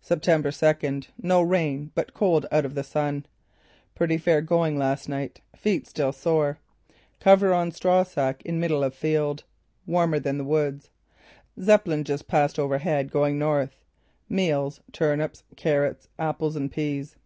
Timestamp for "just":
12.04-12.28